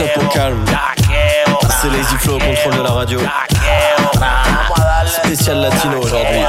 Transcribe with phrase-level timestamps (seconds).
[0.00, 0.64] Au calme.
[1.82, 3.20] C'est Lazy Flow au contrôle de la radio.
[5.06, 6.40] Spécial latino aujourd'hui.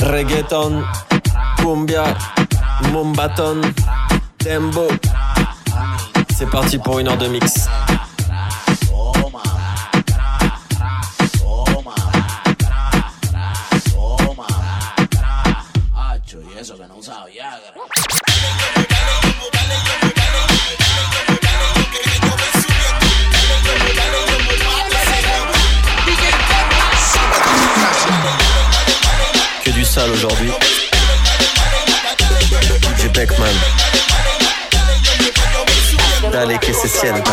[0.00, 0.82] Reggaeton,
[1.56, 2.04] cumbia,
[2.92, 3.62] mumbaton,
[4.44, 4.88] tembo.
[6.36, 7.68] C'est parti pour une heure de mix.
[30.08, 30.52] Beckman aujourd'hui.
[32.80, 33.54] DJ Beckman.
[36.32, 37.32] Dale que se sienta.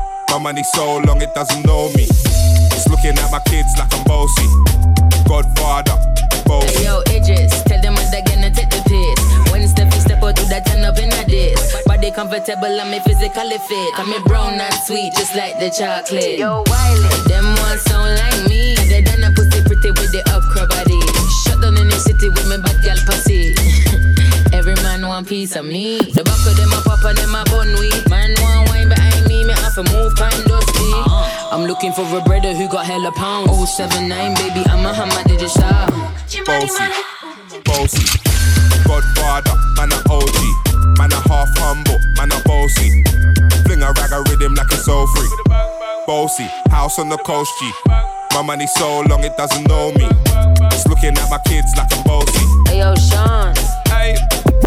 [0.31, 2.07] My money so long it doesn't know me.
[2.07, 4.47] It's looking at my kids like I'm bossy.
[5.27, 5.99] Godfather,
[6.47, 6.71] bossy.
[6.71, 9.51] Hey, yo, Idris, tell them what they're gonna take the piss.
[9.51, 11.59] When step you step out, do that turn up in a this.
[11.83, 13.91] Body comfortable, I'm physically fit.
[13.99, 16.39] I'm a brown and sweet, just like the chocolate.
[16.39, 18.79] Yo, Wiley, them ones sound like me.
[18.87, 21.03] They done a pussy pretty with the upcrow body.
[21.43, 23.51] Shut down in the city with me bad gal pussy.
[24.55, 25.99] Every man want piece of me.
[25.99, 28.10] The back of them a pop and them a bun weed.
[29.71, 30.79] Have to move kind dusty.
[30.79, 31.03] Eh?
[31.05, 31.55] Uh-huh.
[31.55, 33.51] I'm looking for a brother who got hella pounds.
[33.75, 35.91] 079, baby, I'm a hammer, did you shout?
[36.45, 36.87] Bossy,
[37.63, 38.19] bossy.
[38.87, 40.97] Godfather, man a OG.
[40.97, 43.03] Man a half humble, man a bossy.
[43.63, 45.29] Fling a rag a rhythm like it's so free.
[46.07, 47.71] Bossy, house on the coast G.
[48.33, 50.07] My money so long it doesn't know me.
[50.71, 52.43] It's looking at my kids like I'm bossy.
[52.67, 53.53] Hey yo, Sean.
[53.91, 54.15] Aye.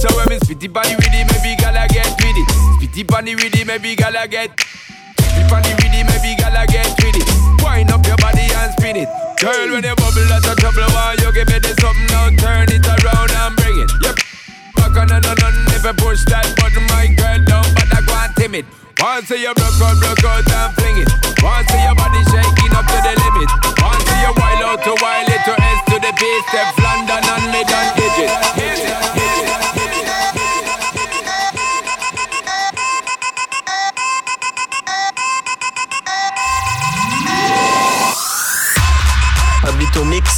[0.01, 2.49] So when me spitty bunny with it, maybe gala get with it.
[2.81, 4.51] Spitty body with it, maybe gala get.
[5.35, 7.27] Spitty body with it, maybe gala get with it.
[7.59, 9.09] Wind up your body and spin it.
[9.43, 10.87] Girl, when you bubble, that's a trouble.
[10.95, 12.31] Why you give me something now?
[12.39, 13.91] Turn it around and bring it.
[13.99, 14.15] Yep.
[14.79, 17.43] Back on and on if you push that button, my girl,
[17.75, 18.67] but I go and timid.
[19.03, 21.11] Once you broke out, broke out and fling it.
[21.43, 23.51] Once your body shaking up to the limit.
[23.83, 27.45] Once you wild out to wild it to S to the P steps London and
[27.51, 28.31] mid and hit it.
[28.55, 29.74] Hit it, hit it,
[39.65, 40.29] Pablito Mix.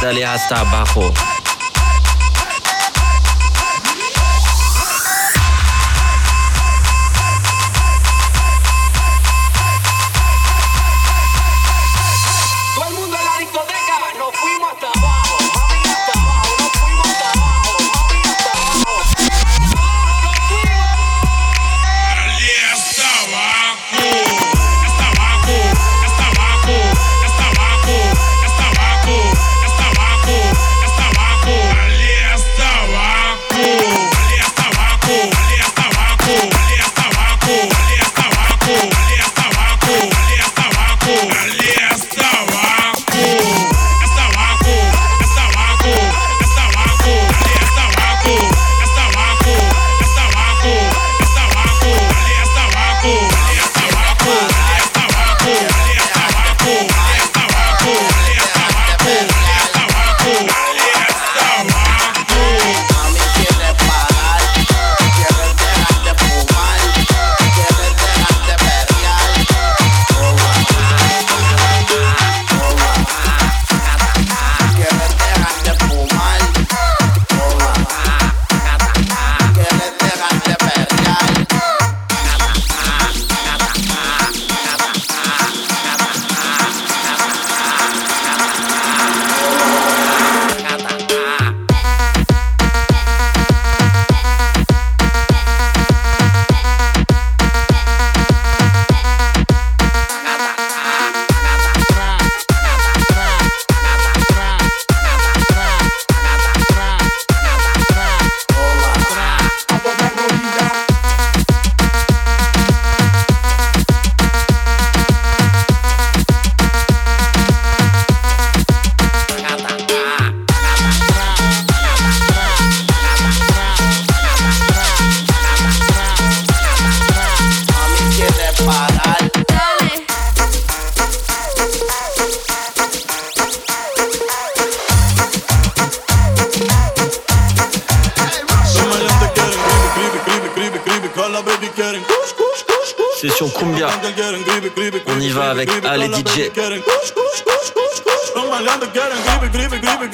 [0.00, 1.12] Dale hasta abajo.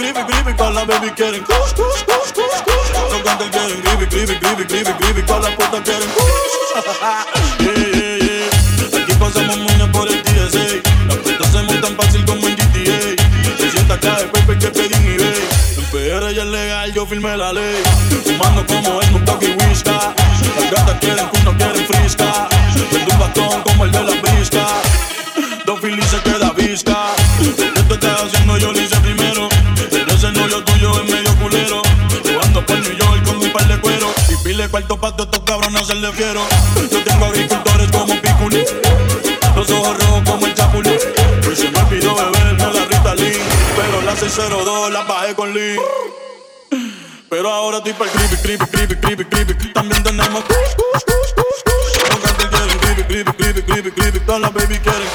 [0.01, 2.91] Gripe, gripe, con la baby quieren kush, kush, kush, kush, kush.
[2.95, 3.13] Los
[3.51, 6.09] quieren gripe, gripe, gripe, gripe, gripe, con la puta quieren.
[9.03, 9.59] Aquí pasamos
[9.93, 10.23] por el.
[11.07, 13.17] Las putas se montan fácil como en GTA.
[13.59, 15.43] 300 k de Pepe que pedí en eBay.
[15.77, 17.83] En PR es legal, yo firmé la ley.
[18.25, 20.15] Fumando como el Kentucky Whisca.
[20.57, 22.49] Las gatas quieren kush, no quieren frisca.
[22.91, 24.00] Vendo un bastón como el de
[34.81, 36.41] Y cuarto pa' todos estos cabrones se le fiero.
[36.91, 38.65] Yo tengo agricultores como Piculín.
[39.55, 40.99] Los ojos rojos como el Chapulín.
[41.47, 43.43] Hoy se me olvidó beberme la Ritalin.
[43.77, 45.77] Pero la 602 la bajé con Lee.
[47.29, 49.73] Pero ahora estoy para el creepy, creepy, creepy, creepy, creepy.
[49.75, 50.45] También tenemos.
[54.31, 55.10] Todas las baby quieren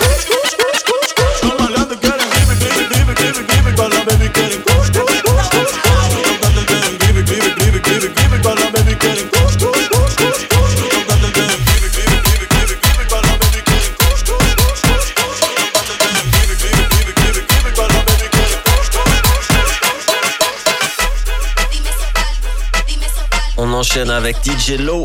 [24.16, 25.04] avec DJ Low.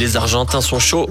[0.00, 1.08] Les Argentins sont chauds.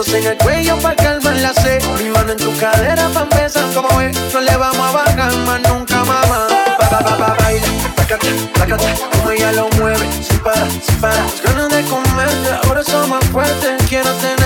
[0.00, 1.82] Besos en el cuello para calmar la sed.
[2.02, 4.16] Mi mano en tu cadera para empezar como es.
[4.32, 6.46] No le vamos a bajar más nunca, mamá.
[6.78, 7.66] Ba, ba, ba, ba, baila,
[7.96, 8.94] tacata, tacata.
[9.12, 11.18] Como ella lo mueve, sin parar, sin parar.
[11.18, 13.82] Las ganas de comerte, ahora son más fuertes.
[13.90, 14.39] Quiero tenerte,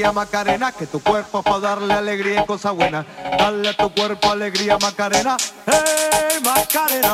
[0.00, 3.04] alegría Macarena, que tu cuerpo es para darle alegría y cosas buenas.
[3.38, 5.36] Dale a tu cuerpo alegría Macarena,
[5.66, 7.12] hey Macarena.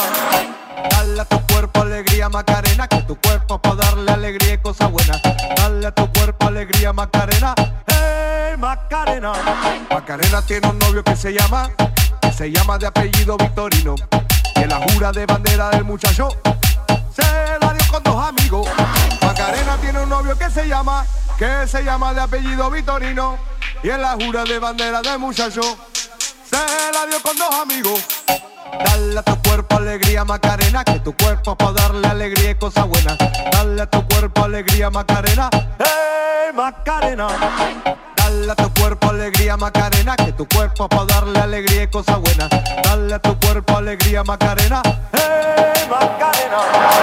[0.90, 4.90] Dale a tu cuerpo alegría Macarena, que tu cuerpo es para darle alegría y cosas
[4.90, 5.20] buenas.
[5.56, 7.54] Dale a tu cuerpo alegría Macarena,
[7.88, 9.32] hey Macarena.
[9.90, 11.70] Macarena tiene un novio que se llama,
[12.20, 13.96] que se llama de apellido Victorino,
[14.54, 16.28] que la jura de bandera del muchacho
[17.12, 18.68] se la dio con dos amigos.
[19.22, 21.04] Macarena tiene un novio que se llama
[21.38, 23.36] que se llama de apellido Vitorino
[23.82, 25.60] y en la jura de bandera de muchacho
[25.92, 28.00] se la dio con dos amigos.
[28.84, 32.86] Dale a tu cuerpo alegría Macarena, que tu cuerpo es para darle alegría y cosas
[32.86, 33.18] buenas.
[33.52, 37.28] Dale a tu cuerpo alegría Macarena, ¡eh Macarena!
[38.16, 42.18] Dale a tu cuerpo alegría Macarena, que tu cuerpo es para darle alegría y cosas
[42.18, 42.48] buenas.
[42.82, 46.96] Dale a tu cuerpo alegría Macarena, ¡eh Macarena!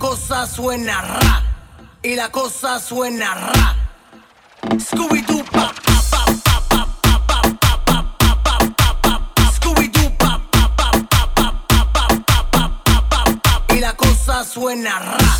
[0.00, 1.42] cosa suena ra.
[2.02, 3.76] Y la cosa suena ra.
[4.78, 5.72] Scooby-Doo, pa,
[9.54, 11.30] Scooby-Doo, pa, pa, pa,
[13.10, 15.39] pa, Y la cosa suena ra.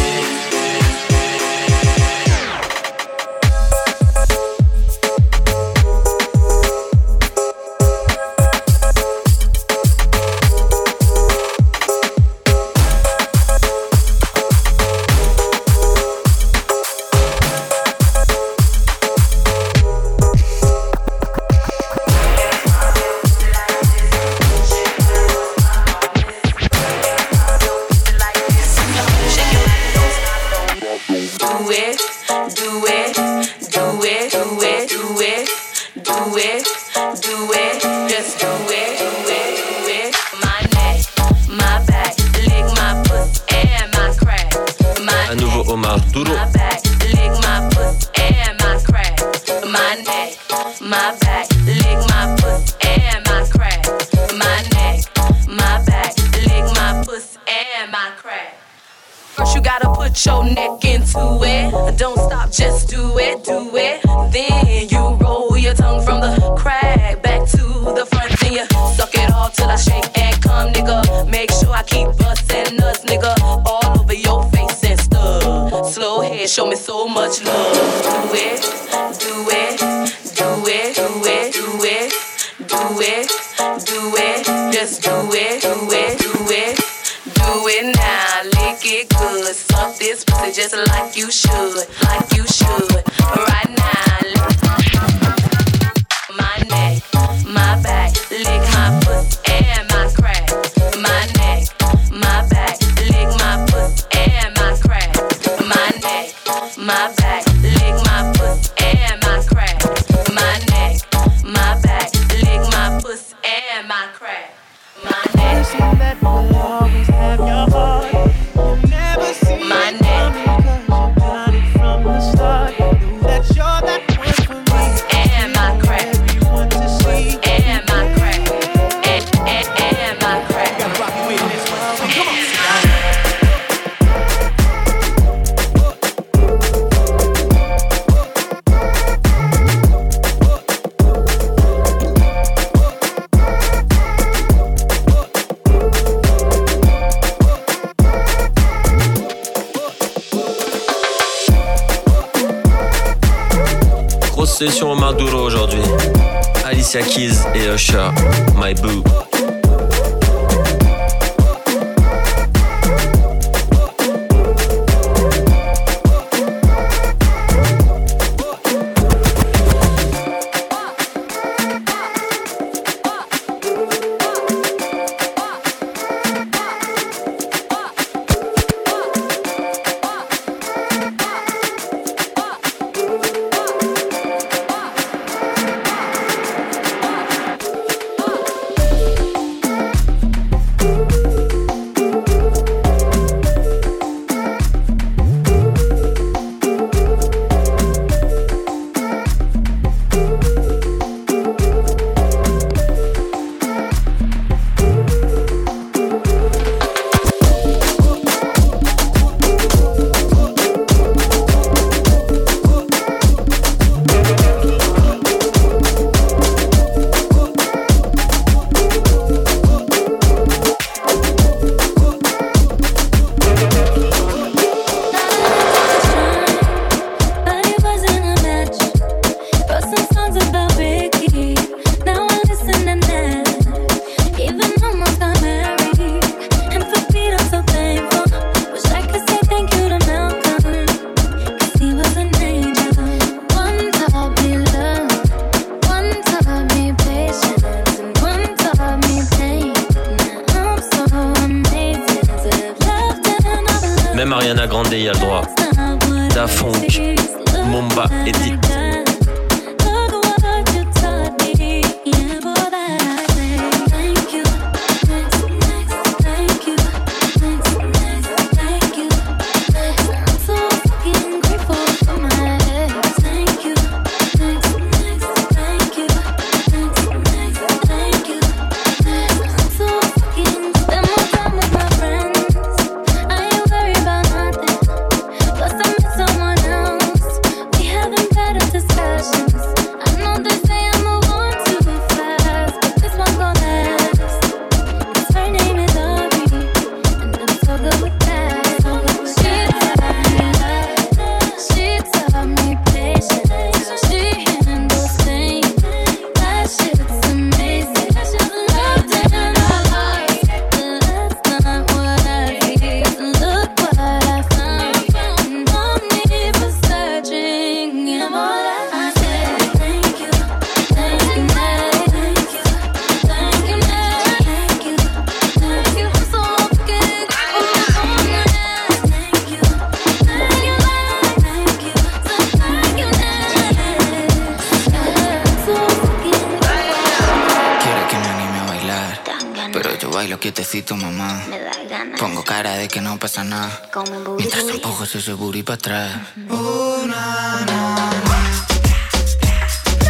[345.21, 346.11] ese booty para atrás.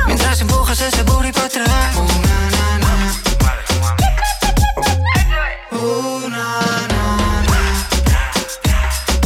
[0.07, 1.95] Mientras empujas ese booty para atrás.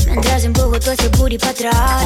[0.08, 2.04] Mientras empujo todo ese booty para atrás.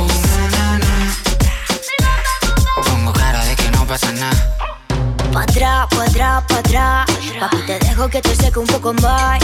[2.85, 4.57] Pongo cara de que no pasa nada.
[5.31, 7.08] Pa' atrás, pa' atrás, pa' atrás.
[7.39, 9.39] Papi, te dejo que te seque un poco más.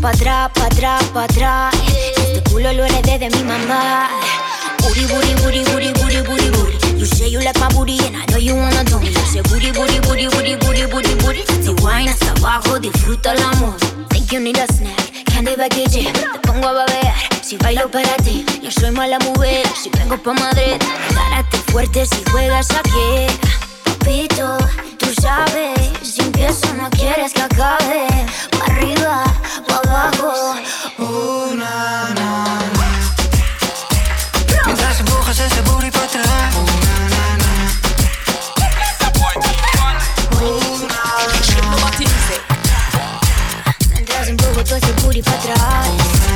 [0.00, 1.74] Pa' atrás, pa' atrás, pa' atrás.
[2.16, 4.08] Este culo lo heredé de mi mamá.
[4.82, 6.98] Booty, booty, booty, booty, booty, booty, booty.
[6.98, 9.12] You say you like my booty and I know you wanna do me.
[9.32, 11.44] Sé booty, booty, booty, booty, booty, booty, booty.
[11.62, 13.74] Si wine hasta abajo, disfruta el amor.
[14.10, 16.12] Think you need a snack, candy package.
[16.12, 18.44] Te pongo a babear, si bailo para ti.
[18.62, 20.76] Yo soy mala mujer, si vengo pa' Madrid.
[21.10, 23.26] Agárrate fuerte si juegas aquí.
[23.98, 24.58] Papito,
[24.98, 28.06] tú sabes, si empiezo no quieres que acabe.
[28.50, 29.24] Pa' arriba,
[29.66, 30.54] pa' abajo.
[30.98, 32.14] Una,
[34.66, 36.54] Mientras empujas ese booty para atrás.
[43.94, 46.27] Mientras empujo todo ese booty pa' atrás.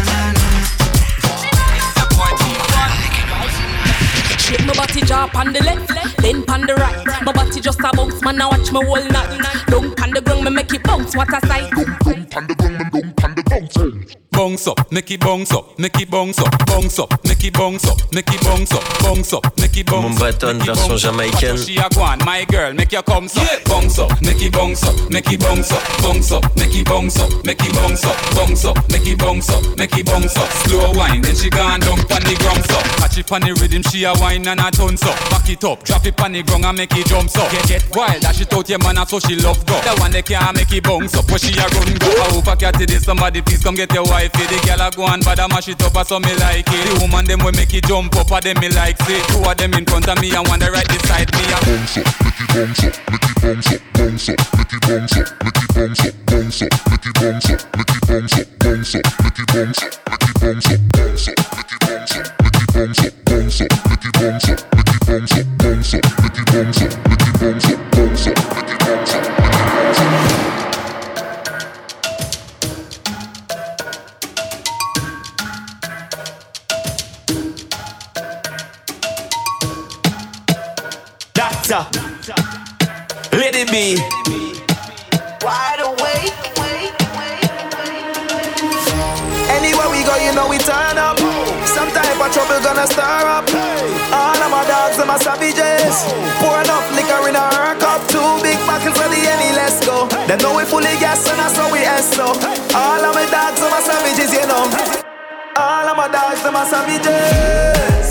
[4.52, 7.24] Shake my body drop on the left, then on the right.
[7.24, 8.38] My body just a bounce, man.
[8.38, 9.64] I watch me whole night.
[9.68, 11.16] Don't on the ground, me make it bounce.
[11.16, 11.70] What a sight!
[11.70, 16.00] Don't on the ground, me don't on the Bounce up, make it bounce up, make
[16.00, 19.44] it bounce up, bounce up, make it bounce up, make it bounce up, bounce up,
[19.58, 20.34] make it bounce up.
[20.34, 21.66] Mumbaton version jamaïcaine.
[21.66, 24.82] She a go on, my girl, make your come up, bounce up, make it bounce
[24.84, 28.16] up, make it bounce up, bounce up, make it bounce up, make it bounce up,
[28.34, 30.48] bounce up, make it bounce up, make it bounce up.
[30.66, 32.84] Slow wine, then she gone down pon the ground up.
[32.98, 35.16] Catch it pon the rhythm, she a wine and a tons up.
[35.30, 37.50] Back it up, drop it pon the ground and make it jump up.
[37.52, 39.78] Get get wild, that she out your man, so she love go.
[39.82, 42.10] The one they can't make it bounce up, but she a run go.
[42.10, 44.46] I hope I catch it, somebody please come get your wifey.
[44.46, 46.84] The girl a go and bad a mash it up, so me like it.
[46.86, 49.18] The woman them will make it jump up, a them me like say.
[49.28, 51.42] Two of them in front of me and one right beside me.
[51.50, 54.80] a Bounce up, make it bounce up, make it bounce up, bounce up, make it
[54.86, 58.36] bounce up, make it bounce up, bounce up, make it bounce up, make it bounce
[58.38, 61.82] up, bounce up, make it bounce up, make it bounce up, bounce up, make it
[61.82, 65.32] bounce up, make it bounce up, bounce up, make it bounce up, make it bounce
[65.32, 68.22] up, bounce up, make it bounce up, make it bounce up, bounce up, make it
[68.22, 70.71] bounce up, make it bounce up.
[81.68, 82.02] Doctor,
[83.38, 83.96] let it be.
[85.46, 86.34] Wide awake.
[89.46, 91.18] Anywhere we go, you know we turn up.
[91.64, 93.46] Some type of trouble gonna stir up.
[94.10, 95.94] All of my dogs and my savages.
[96.42, 98.02] Pour enough liquor in our cup.
[98.10, 100.08] Two big buckets of the any, let's go.
[100.26, 102.26] They know we fully gas and that's how we so.
[102.74, 104.66] All of my dogs and my savages, you know.
[105.56, 108.01] All of my dogs and my savages.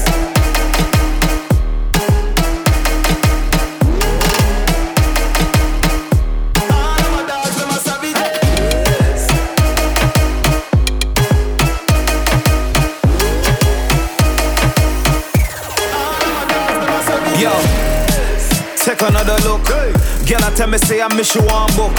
[20.56, 21.96] Tell me say I miss you one book.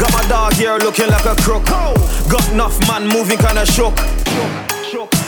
[0.00, 1.64] Got my dog here looking like a crook.
[1.66, 3.94] Got enough man moving kinda shook.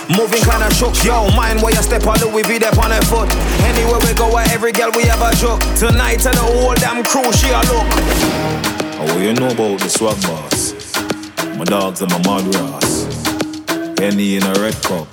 [0.08, 0.94] moving kinda shook.
[1.04, 3.28] Yo, mind where you step on Louis V, up on her foot.
[3.64, 5.60] Anywhere we go, where every girl we have a joke.
[5.76, 7.88] Tonight, tell the whole damn crew she a look.
[8.98, 10.72] Oh, what you know about the swag boss?
[11.56, 13.06] My dogs and my mud ras.
[13.98, 15.06] Henny in a red cup.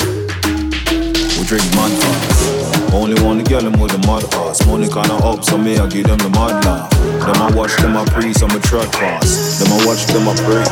[1.37, 2.78] We drink mud fast.
[2.93, 4.65] Only one girl them with the mud pass.
[4.65, 6.89] Money kinda up, so me I give them the mud laugh.
[6.91, 9.59] Them I watch them I pre, so me truck pass.
[9.59, 10.65] Them I watch them I pray.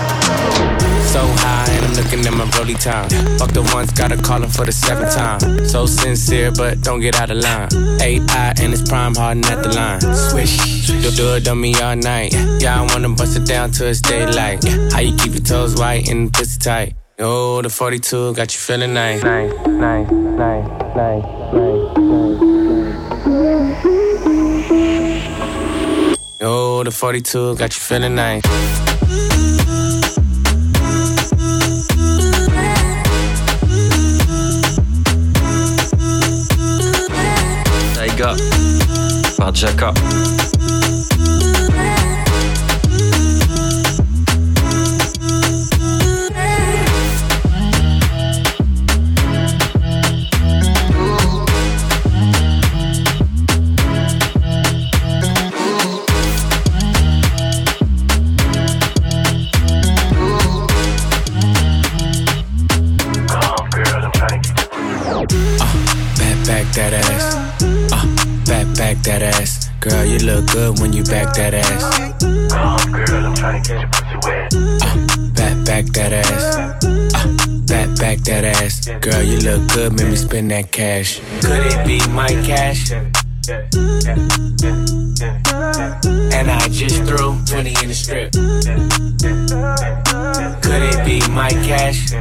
[1.08, 3.10] So high, and I'm looking at my Brody time.
[3.40, 5.66] Fuck the ones, gotta call him for the seventh time.
[5.66, 7.70] So sincere, but don't get out of line.
[8.02, 10.02] AI and it's prime harden at the line.
[10.02, 12.34] Swish, you'll do it on me all night.
[12.60, 14.64] Yeah, I wanna bust it down till it's daylight.
[14.92, 16.94] How you keep your toes white and the pussy tight?
[17.18, 19.24] Yo, the 42 got you feeling nice.
[19.24, 21.97] Nice, nice, nice, nice, nice.
[26.40, 28.44] Yo, the 42 got you feeling nice.
[37.98, 38.38] Take up.
[39.42, 40.57] I'll check up.
[69.08, 69.70] That ass.
[69.80, 71.82] Girl, you look good when you back that ass.
[72.52, 74.54] Come, girl, I'm trying to get your pussy wet.
[74.54, 74.98] Uh,
[75.34, 76.56] back, back that ass.
[76.58, 77.28] Uh,
[77.66, 78.90] back, back that ass.
[79.00, 81.22] Girl, you look good, make me spend that cash.
[81.42, 82.92] Could it be my cash?
[86.36, 88.34] And I just threw 20 in the strip.
[90.62, 92.12] Could it be my cash?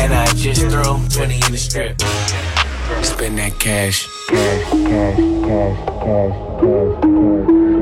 [0.00, 2.00] And I just threw 20 in the strip.
[3.00, 4.06] Spend that cash.
[4.28, 5.16] Cash, cash,
[5.46, 7.72] cash, cash, cash, cash.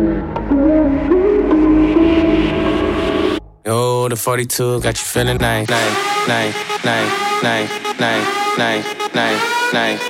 [3.66, 6.54] Yo, the 42 got you feeling nice, nice, nice,
[6.84, 7.10] nice,
[7.42, 8.26] nice, nice,
[8.58, 9.36] nice, nice,
[9.72, 10.00] nice, nice,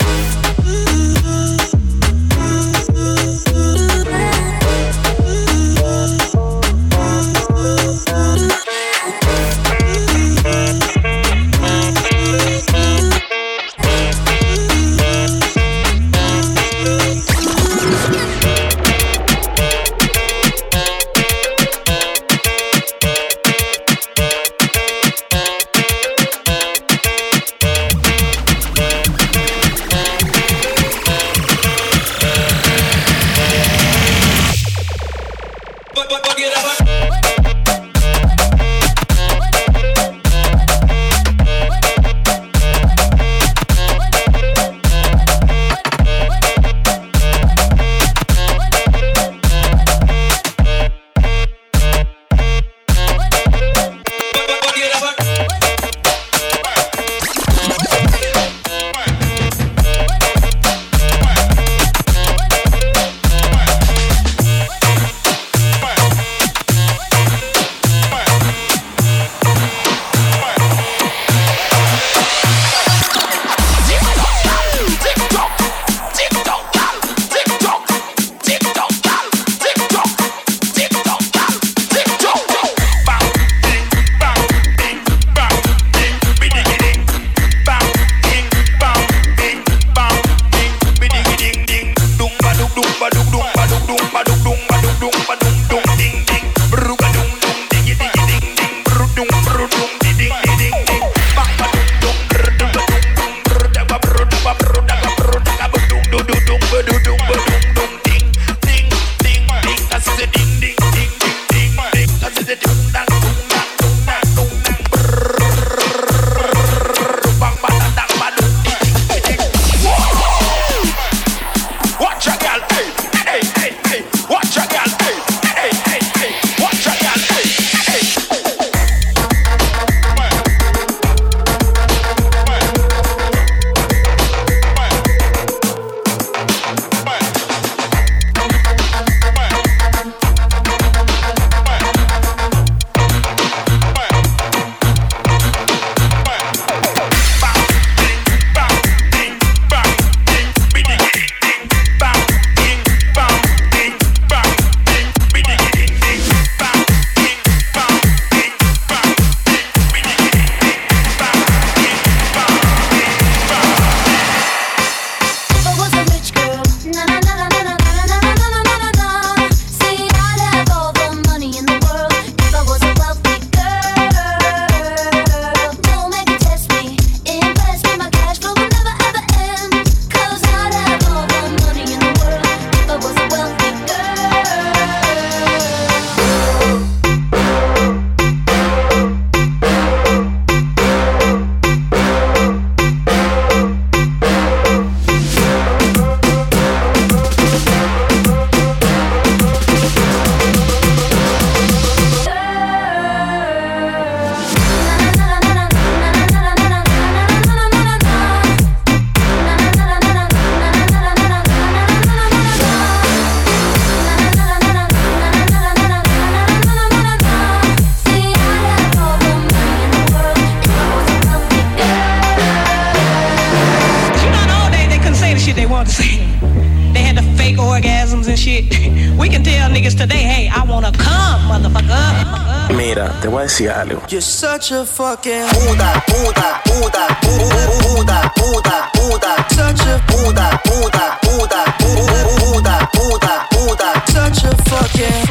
[233.89, 234.01] Valeu.
[234.09, 241.63] You're such a fucking Buddha, Buddha, Buddha, Buddha, Buddha, Buddha, such a Buddha, Buddha, Buddha,
[241.79, 245.25] Buddha, Buddha, Buddha, such a fucking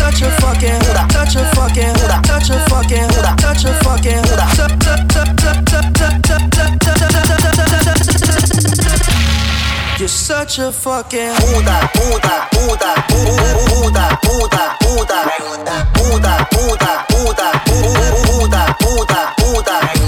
[0.00, 4.22] Touch a fucking, touch a fucking, touch a fucking, touch a fucking
[10.60, 15.24] your fucking puta, puta, puta, puta, puta, puta, puta,
[15.94, 17.48] puta, puta, puta,
[18.26, 19.99] puta, puta, puta.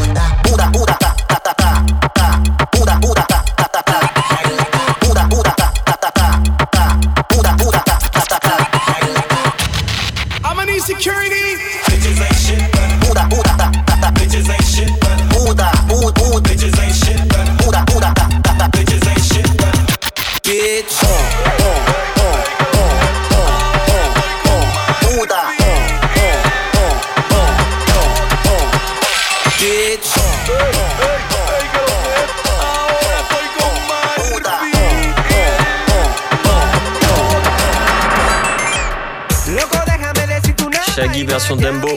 [41.53, 41.92] son Dembo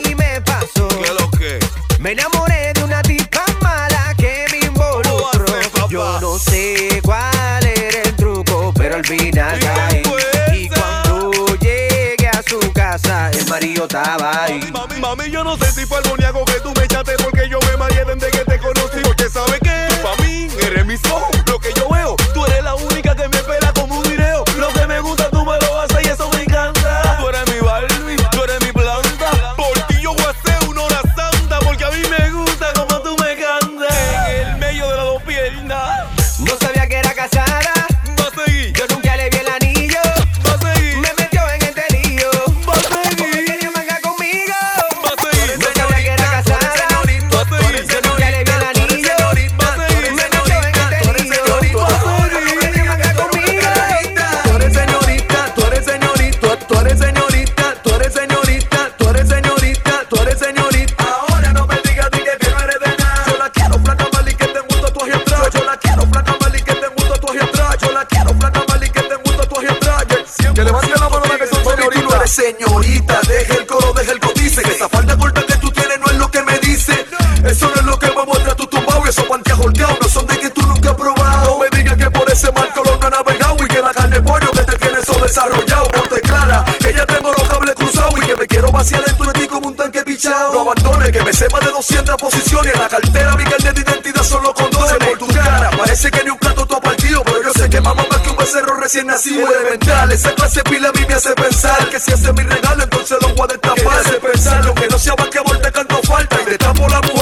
[98.96, 100.12] recién nacido elemental.
[100.12, 103.36] Esa clase pila a mí me hace pensar que si hace mi regalo, entonces lo
[103.36, 103.56] voy a.
[103.76, 107.02] Me hace pensar lo que no sea más que volte canto falta y destapo la
[107.02, 107.15] mujer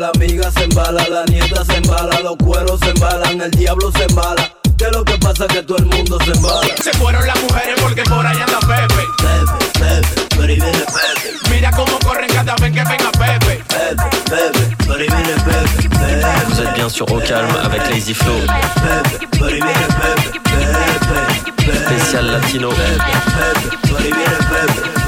[0.00, 4.04] la amiga se embala, la nieta se embala, los cueros se embalan, el diablo se
[4.04, 4.50] embala.
[4.78, 6.74] Que lo que pasa es que todo el mundo se embala.
[6.82, 8.94] Se fueron las mujeres porque por ahí anda Pepe.
[9.18, 11.50] Pepe, Pepe, pero ahí viene Pepe.
[11.50, 13.62] Mira cómo corren cada vez que venga Pepe.
[13.68, 15.88] Pepe, Pepe, pero ahí viene Pepe.
[15.90, 16.26] Pepe.
[16.48, 18.40] Vous êtes bien sûr au calme avec Lazy Flow.
[18.40, 20.40] Pepe, pero viene Pepe.
[21.56, 22.70] Pepe, latino.
[22.70, 22.96] Pepe,
[23.36, 24.99] Pepe, pero viene Pepe.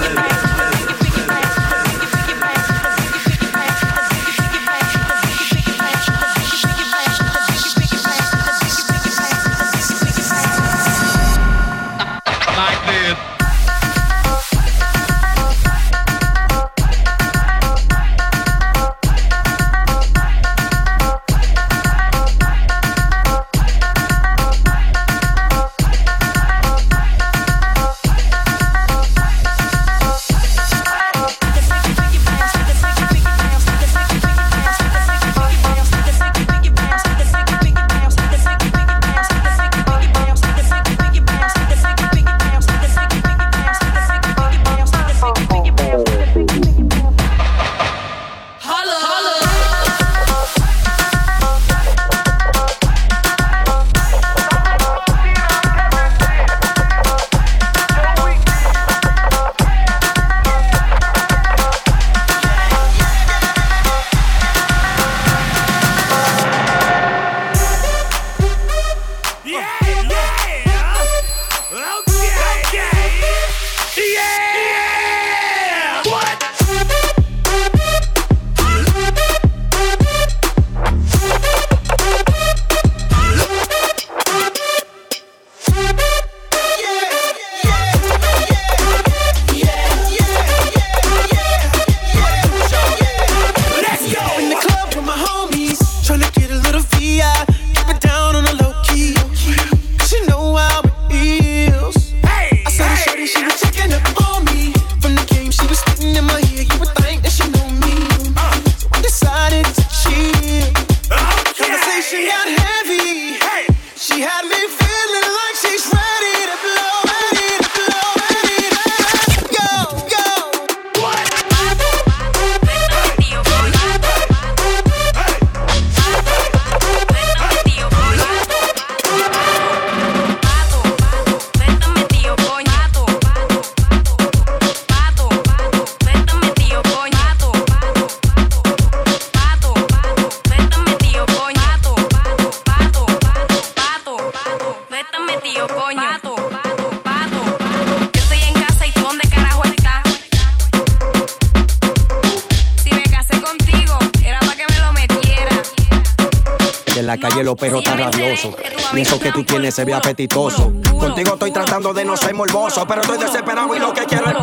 [159.73, 160.73] Se ve apetitoso.
[160.99, 164.37] Contigo estoy tratando de no ser morboso, pero estoy desesperado y lo que quiero es.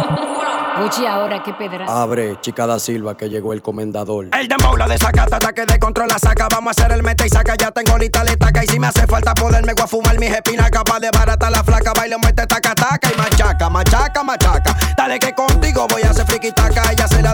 [0.79, 1.85] Oye, ahora qué pedra.
[1.87, 4.29] Abre, chica da Silva, que llegó el comendador.
[4.31, 6.47] El dembow la desacata, ataque de control la saca.
[6.49, 7.55] Vamos a hacer el mete y saca.
[7.55, 8.63] Ya tengo lista la estaca.
[8.63, 10.71] Y si me hace falta poderme voy a fumar mis espinas.
[10.71, 11.91] Capaz de barata la flaca.
[11.93, 13.09] Baile, muerte, taca, taca.
[13.13, 14.77] Y machaca, machaca, machaca.
[14.95, 16.91] Dale que contigo voy a hacer friki taca.
[16.91, 17.33] Ella se la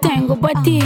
[0.00, 0.80] tengo para ti.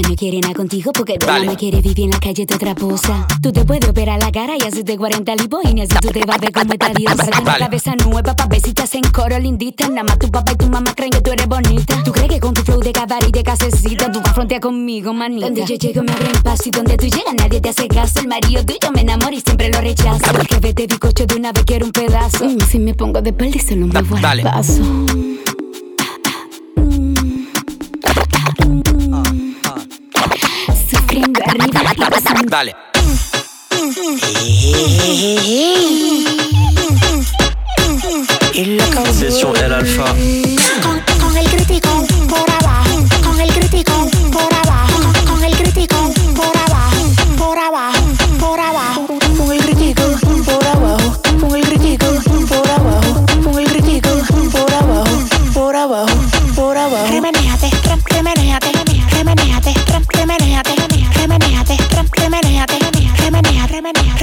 [0.00, 2.74] Ya no quieren nada contigo porque Bella me quiere vivir en la calle de otra
[2.74, 3.26] posa.
[3.42, 6.24] Tú te puedes operar la cara y hacerte 40 lipo y ni así tú te
[6.24, 7.16] vas a ver como esta diosa.
[7.44, 7.58] Dale.
[7.58, 9.88] cabeza nueva pa' ver si te hacen coro lindita.
[9.88, 12.02] Nada más tu papá y tu mamá creen que tú eres bonita.
[12.04, 15.46] Tú crees que con tu flow de cabaret y de casecita tú frontear conmigo, manita.
[15.46, 18.20] Donde yo llego me abren paso y donde tú llegas nadie te hace caso.
[18.20, 20.32] El marido tuyo me enamora y siempre lo rechazo.
[20.32, 22.44] Porque vete bizcocho de una vez quiero un pedazo.
[22.44, 24.42] Mm, si me pongo de espalda y se lo muevo dale.
[24.42, 24.82] al paso.
[32.48, 32.74] Dale.
[39.12, 40.14] Session El Alpha.
[40.82, 46.15] Con, con el crítico por abajo, con el crítico por abajo, con el crítico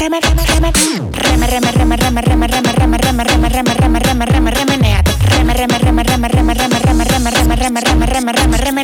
[0.04, 0.72] reme, reme, reme,
[1.16, 5.54] reme, reme, reme, reme, reme, reme, reme, reme, reme, reme, reme, reme, reme, remenéate, reme,
[5.54, 8.84] reme, reme, reme, reme, reme, reme, reme, reme, reme, reme,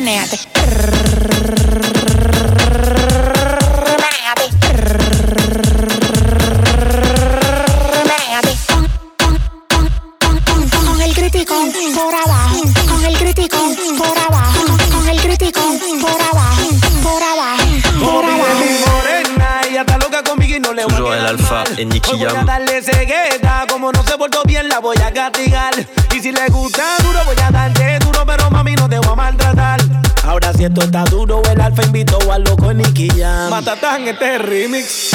[21.08, 24.80] a El Alpha et Nicky voy a darle cegueta, como no se portó bien la
[24.80, 25.72] voy a castigar.
[26.14, 29.14] Y si le gusta duro voy a darle duro, pero mami no te voy a
[29.14, 29.80] maltratar.
[30.24, 33.50] Ahora si esto está duro, el alfa invitó al loco Nicky Jam.
[33.50, 35.10] Matatán este remix.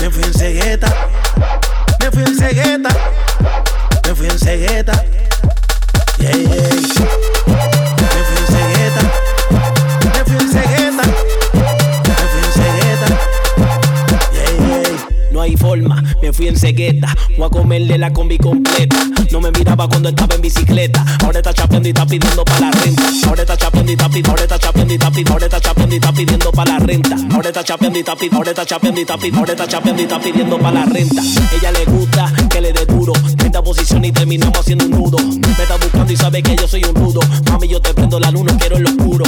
[0.00, 0.94] Me fui en cegueta,
[2.00, 2.90] me fui en cegueta,
[4.06, 5.04] me fui en cegueta.
[6.18, 7.79] Yeah, yeah.
[15.40, 17.16] No hay forma, me fui en cegueta.
[17.38, 18.94] Voy a comerle la combi completa.
[19.30, 21.02] No me miraba cuando estaba en bicicleta.
[21.24, 23.02] Ahora está chapeando y está pidiendo para la renta.
[23.26, 25.94] Ahora está chapeando y está pidiendo, ahora está chapeando y está pidiendo, ahora está chapeando
[25.94, 27.16] y está pidiendo para la renta.
[27.32, 30.02] Ahora está chapeando y está pidiendo, ahora está chapeando y está pidiendo, ahora está chapeando
[30.02, 31.22] y está pidiendo para la renta.
[31.56, 33.14] Ella le gusta que le dé duro.
[33.38, 35.16] 30 posición y terminamos haciendo un nudo.
[35.20, 37.20] Me está buscando y sabe que yo soy un rudo.
[37.50, 39.24] Mami, yo te prendo la luna, quiero el oscuro.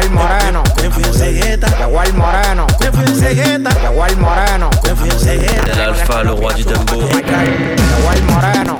[0.00, 0.62] El moreno.
[0.76, 1.66] Me fui en cegueta.
[2.04, 2.66] El moreno.
[2.80, 3.39] Me fui en cegueta.
[3.40, 4.70] Llegó el moreno.
[4.96, 5.84] Fui en cegueta.
[5.84, 7.00] El le roi du dembow.
[7.00, 8.76] Llegó el moreno.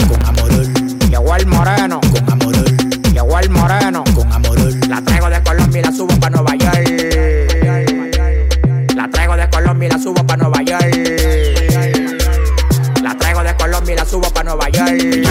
[1.09, 2.01] Llegó el moreno.
[3.13, 4.05] Llegó el moreno.
[4.89, 6.89] La traigo de Colombia y la subo pa' Nueva York.
[8.95, 10.95] La traigo de Colombia y la subo pa' Nueva York.
[13.03, 15.30] La traigo de Colombia y la subo pa' Nueva York.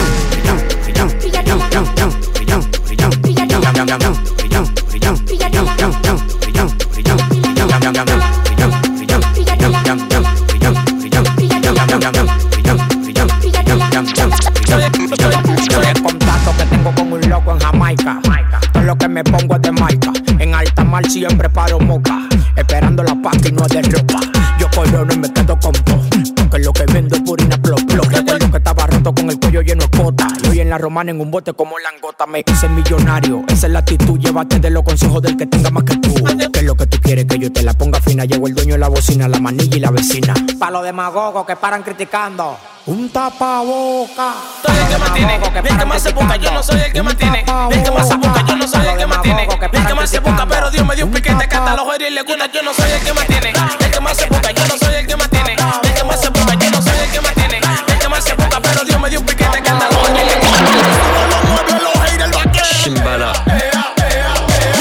[30.79, 33.43] Romana en un bote como langota me hice millonario.
[33.47, 36.13] Esa es la actitud, llévate de los consejos del que tenga más que tú.
[36.51, 38.25] ¿Qué es lo que tú quieres que yo te la ponga fina?
[38.25, 40.33] Llegó el dueño de la bocina, la manilla y la vecina.
[40.57, 42.57] Pa' los demagogos que paran criticando.
[42.85, 44.33] Un tapaboca.
[44.65, 47.03] Soy el que más tiene, el que más se busca, yo no soy el que
[47.03, 47.45] más tiene.
[47.71, 49.43] El que más se busca, yo no soy el que más tiene.
[49.43, 52.09] El que más se busca, pero Dios me dio un piquete que hasta los y
[52.09, 53.49] le gusta, yo no soy el que más tiene.
[53.79, 55.53] El que más se busca, yo no soy el que más tiene.
[55.53, 57.57] El que más se busca, yo no soy el que más tiene.
[57.57, 60.13] El que más se busca, pero Dios me dio un piquete que hasta los y
[60.13, 60.58] le gusta.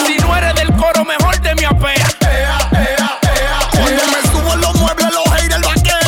[0.07, 2.07] Si no eres del coro, mejor te mi apea.
[4.61, 6.01] Los muebles los lo vaquean.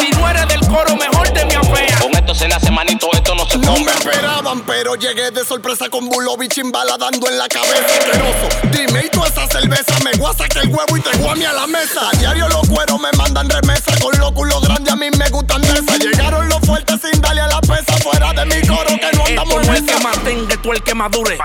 [0.00, 1.98] Si no eres del coro, mejor te mi apea.
[2.00, 3.78] Con estos en la semana y todo esto no se toma.
[3.78, 7.86] No me esperaban, pero llegué de sorpresa con Bull Lobby, chimbala dando en la cabeza.
[8.70, 9.98] Dime y tú esa cerveza.
[10.04, 12.08] Me voy a sacar el huevo y te jugame a la mesa.
[12.08, 13.92] A diario los cueros me mandan remesa.
[14.00, 15.96] Con locos los grandes a mí me gustan de esa.
[15.96, 17.71] Llegaron los fuertes sin darle a la pena
[19.82, 20.02] el que esa.
[20.02, 21.38] más tenga, tú el que más dure.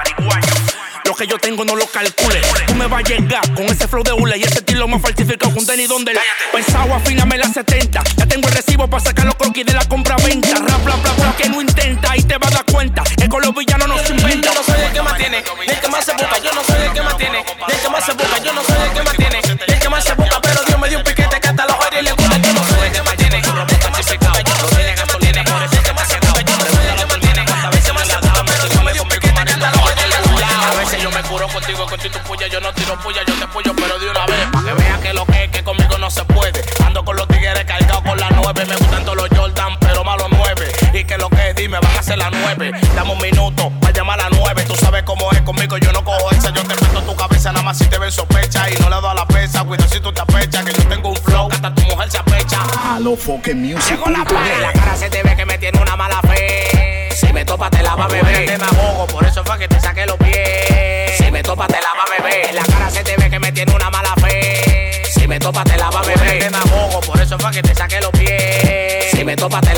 [1.06, 2.42] Lo que yo tengo no lo calcule.
[2.68, 5.54] Tú me vas a llegar con ese flow de hule y ese estilo más falsificado
[5.54, 6.22] con tenis donde la
[6.52, 8.04] pensado afíname la 70.
[8.18, 10.50] Ya tengo el recibo para sacar los croquis de la compra-venta.
[10.60, 13.04] Rap, bla, bla, bla, que no intenta y te vas a dar cuenta.
[13.16, 14.50] Es con los villanos no se inventa.
[14.50, 16.07] Yo no soy el que más tiene, ni el que más
[43.08, 44.66] Dame un minuto para llamar a las nueve.
[44.68, 46.50] Tú sabes cómo es conmigo, yo no cojo esa.
[46.50, 48.70] Yo te meto tu cabeza nada más si te ven sospecha.
[48.70, 50.66] Y no le doy a la pesa, cuidado si tú te apechas.
[50.66, 52.60] Que yo tengo un flow, que hasta tu mujer se apecha.
[52.84, 53.92] Halo fucking music.
[53.92, 57.10] Llegó la playa, la cara se te ve que me tiene una mala fe.
[57.16, 58.46] Si me topa te la va a beber.
[58.46, 58.58] Te
[59.14, 61.16] por eso fue que te saqué los pies.
[61.18, 62.54] Si me topa te la va a beber.
[62.56, 65.02] La cara se te ve que me tiene una mala fe.
[65.14, 66.40] Si me topa te la va a beber.
[66.40, 69.12] Te me ahogo, por eso fue que te saqué los pies.
[69.12, 69.74] Si me topa te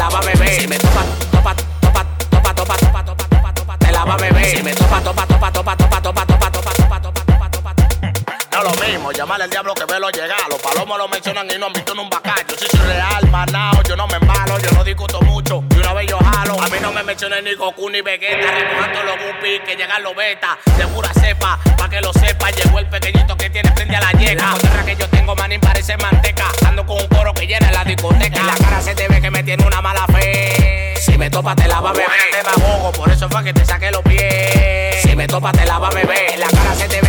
[9.20, 10.48] llamarle al diablo que velo llegar.
[10.50, 12.40] Los palomos lo mencionan y no han visto en un bacán.
[12.50, 15.62] Yo sí soy real, manao, yo no me embalo, yo no discuto mucho.
[15.72, 18.50] Y una vez yo jalo, a mí no me mencionan ni Goku ni Vegeta.
[18.50, 20.58] Recojando los guppies que llegan los beta.
[20.78, 22.50] De pura cepa, pa' que lo sepa.
[22.52, 24.56] Llegó el pequeñito que tiene frente a la yeca.
[24.74, 26.46] La que yo tengo, manín, parece manteca.
[26.66, 28.40] Ando con un coro que llena la discoteca.
[28.40, 30.94] En la cara se te ve que me tiene una mala fe.
[30.96, 32.08] Si me topa te la va a beber.
[32.32, 35.02] Te me ahogo, por eso fue que te saqué los pies.
[35.02, 36.32] Si me topa te la va a beber.
[36.32, 37.09] En la cara se te ve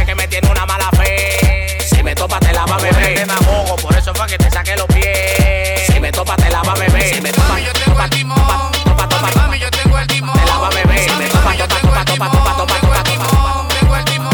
[2.70, 3.14] va a beber.
[3.14, 5.86] Te me ahogo, por eso fue que te saqué los pies.
[5.92, 7.14] Si me topa te la va a beber.
[7.14, 8.38] Si me topa, yo tengo el timón.
[8.84, 10.38] Topa, topa, mami, yo tengo el timón.
[10.38, 10.98] Te la va a beber.
[10.98, 13.68] Si me topa, topa, topa, topa, topa, topa, topa, topa.
[13.78, 14.30] Tengo el timón.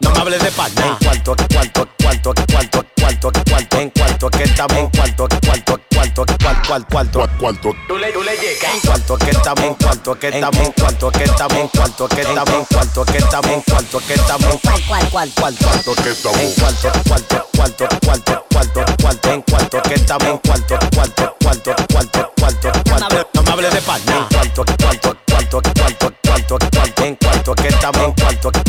[0.00, 0.48] No me hables de.
[0.48, 0.54] En
[1.08, 5.73] cuanto, cuanto, cuanto, cuanto, cuanto, cuanto, en cuanto que estamos, en cuanto, cuanto,
[6.66, 7.72] cuarto, cuarto, cuarto.
[7.88, 8.80] Tú le, tú le llegas.
[8.84, 12.64] Cuarto que estamos, cuarto estamos, en cuarto estamos, en cuarto estamos, en cuarto estamos, en
[12.64, 14.62] cuarto que estamos, cuarto que estamos, en
[17.50, 18.84] cuarto, cuarto, cuarto,
[19.44, 23.28] cuarto, que estamos, cuarto, cuarto, cuarto, cuarto, cuarto, cuarto.
[23.34, 25.62] No me hables de cuarto, cuarto, cuarto, cuarto,
[26.22, 26.58] cuarto,
[27.20, 28.64] cuarto, que estamos, cuarto, cuarto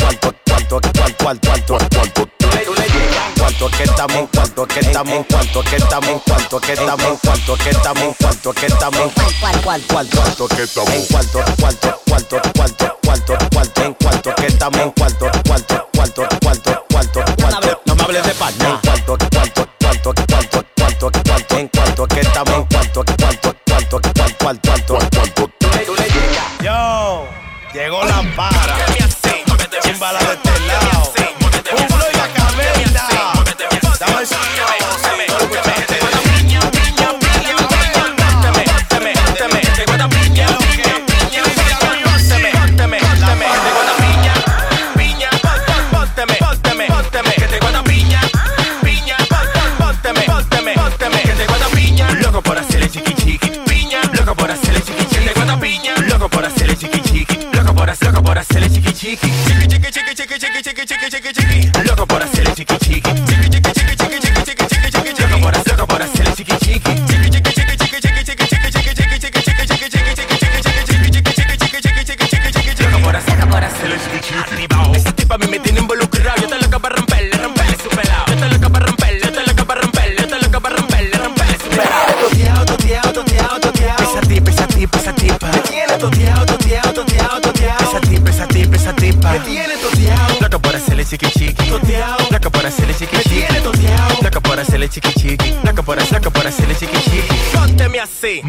[3.66, 7.04] cuanto que estamos, en cuanto que estamos, en cuanto que estamos, en cuanto que estamos,
[7.04, 9.10] en cuanto que estamos, en cuanto que estamos, en
[10.10, 14.90] cuanto que estamos, en cuanto cuanto cuanto cuanto cuanto cuanto en cuanto que estamos, en
[14.92, 16.65] cuanto cuanto cuanto cuanto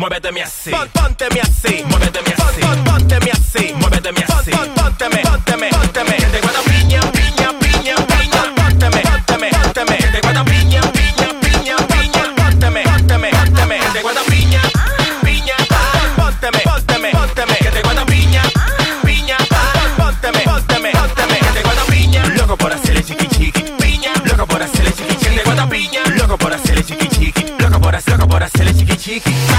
[0.08, 0.72] Mobé da me C.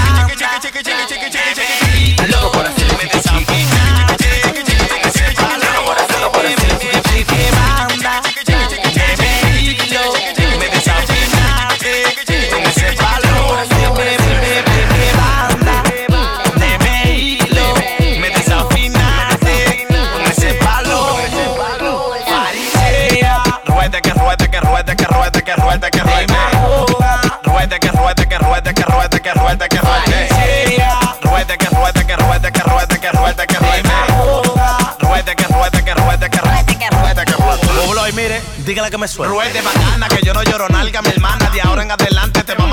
[0.05, 1.58] Chicka chicka chicka chicka chicka chicka.
[38.79, 39.33] Mire, dígale que me suene.
[39.33, 41.49] Ruede bacana, que yo no lloro nalga, mi hermana.
[41.49, 42.67] De ahora en adelante te va a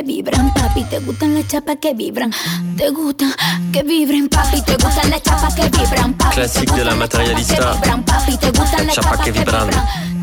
[0.00, 0.52] que vibran.
[0.54, 2.30] Papi, te gustan las chapas que vibran.
[2.76, 3.32] Te gustan
[3.72, 4.28] que vibren.
[4.28, 6.14] Papi, te gustan las chapas que vibran.
[6.14, 7.54] Classique de la Materialista.
[7.72, 8.02] que vibran.
[8.04, 9.68] Papi, te gustan las Chapas que vibran.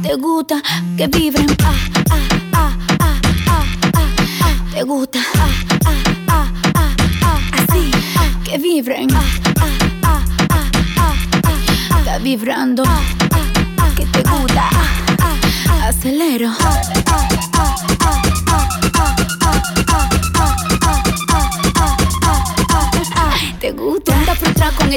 [0.02, 0.62] Te gusta
[0.98, 1.48] que vibren.
[1.64, 1.74] Ah,
[2.10, 2.16] ah,
[2.54, 3.14] ah, ah,
[3.48, 3.64] ah,
[3.94, 4.10] ah,
[4.42, 4.72] ah.
[4.74, 5.20] Te gusta.
[5.36, 5.50] Ah,
[5.86, 5.92] ah,
[6.28, 7.40] ah, ah, ah.
[7.60, 7.92] Así.
[8.16, 9.10] ah, Que vibren.
[9.14, 9.22] Ah,
[9.60, 9.64] ah,
[10.04, 11.14] ah, ah,
[11.44, 11.54] ah,
[11.94, 12.00] ah.
[12.00, 12.84] Está vibrando.
[12.88, 13.02] Ah,
[13.32, 13.38] ah,
[13.78, 14.70] ah, Que te gusta.
[14.72, 15.36] Ah, ah,
[15.70, 15.88] ah.
[15.90, 16.50] Acelero.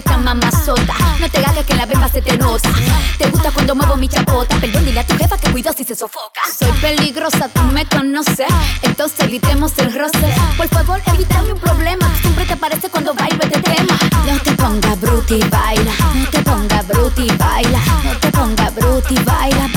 [0.00, 0.94] Esta mamazota.
[1.20, 2.70] No te hagas que la beba se te nota.
[3.18, 4.56] Te gusta cuando muevo mi chapota.
[4.56, 6.40] Perdón, dile a tu jefa que cuido si se sofoca.
[6.58, 8.48] Soy peligrosa, tú me conoces.
[8.82, 10.34] Entonces evitemos el roce.
[10.56, 12.10] Por favor, evítame un problema.
[12.20, 13.98] Siempre te aparece cuando bailo este tema.
[14.26, 15.92] No te pongas bruti, baila.
[16.14, 17.80] No te pongas bruti, baila.
[18.04, 19.68] No te pongas bruti, baila,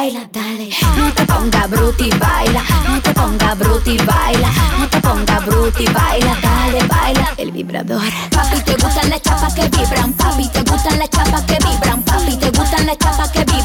[0.00, 0.70] baila, dale.
[0.96, 2.62] No te pongas bruti, baila.
[2.88, 4.50] No te pongas bruti, baila.
[4.78, 7.34] No te pongas bruti, baila, dale, baila.
[7.36, 8.00] El vibrador.
[8.30, 10.12] Papi, te gustan las chapas que vibran.
[10.14, 12.02] Papi, te gustan las chapas que vibran.
[12.02, 13.59] Papi, te gustan las chapas que vibran.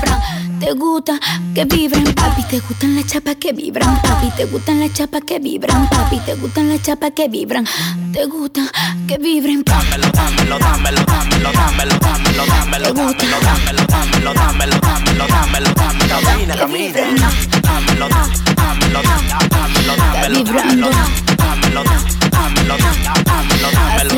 [0.76, 1.18] Te gusta
[1.54, 2.04] que vibren.
[2.16, 4.02] Papi, te gustan las chapas que vibran.
[4.02, 5.90] Papi, te gustan las chapas que vibran.
[5.90, 7.66] Papi, te gustan las chapas que vibran.
[8.12, 8.70] Te gusta
[9.08, 9.64] que vibren.
[9.64, 16.56] Dámelo, dámelo, dámelo, dámelo, dámelo, dámelo, dámelo, dámelo, dámelo, dámelo, dámelo, dámelo, dámelo, dámelo, camina,
[16.58, 17.30] camina.
[17.62, 18.10] Dámelo, dámelo,
[18.58, 19.02] dámelo,
[19.50, 20.90] dámelo, dámelo, Vibrando.
[21.38, 23.56] dámelo, dámelo, dámelo,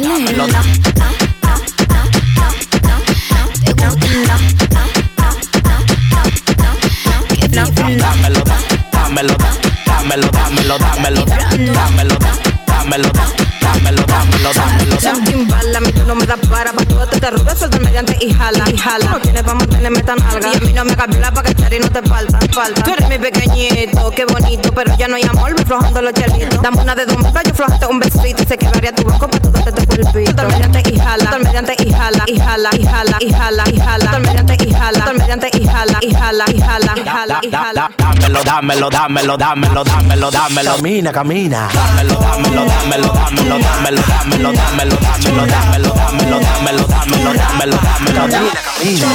[0.01, 0.77] dámelo,
[7.57, 8.43] Dámelo, dámelo,
[8.93, 9.35] dámelo,
[9.87, 12.17] dámelo, dámelo, dámelo, dámelo, dámelo,
[12.67, 14.97] dámelo dámelo, dámelo, dámelo.
[15.01, 18.33] La timbala, mi tú no me das para, pa' todo te ruda, suelta mediante y
[18.33, 19.11] jala, y jala.
[19.11, 21.79] No tienes pa' mantenerme tan alga, y a mí no me cabela pa' que y
[21.79, 22.83] no te falta, falta.
[22.83, 26.61] Tú eres mi pequeñito, qué bonito, pero ya no hay amor, me flojando los chelitos.
[26.61, 27.31] Dame una de dos mil,
[27.81, 30.11] yo un besito, y se quedaría tu boca pa' todo te cuerpito.
[30.11, 33.79] Suelta mediante y jala, suelta mediante y jala, y jala, y jala, y jala, y
[33.79, 34.09] jala.
[34.09, 37.51] Suelta mediante y jala, suelta mediante y jala, y jala, y jala, y jala, y
[37.51, 37.91] jala.
[37.97, 40.75] Dámelo, dámelo, dámelo, dámelo, dámelo, dámelo.
[40.77, 41.69] Camina, camina.
[41.73, 48.27] Dámelo, dámelo, dámelo, dámelo, dámelo, dámelo, dámelo, dámelo, dámelo, dámelo, dámelo, dámelo, dámelo, dámelo,
[48.63, 49.07] dámelo.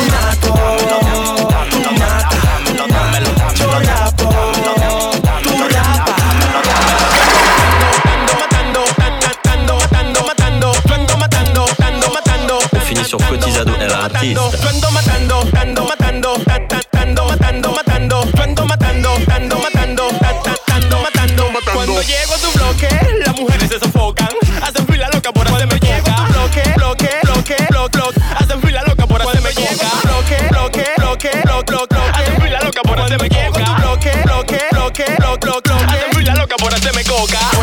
[16.94, 17.72] Matando, matando,
[21.02, 21.74] matando, matando.
[21.74, 22.88] Cuando llego a tu bloque,
[23.24, 24.01] la mujer se sofoca.
[37.14, 37.61] Oh God.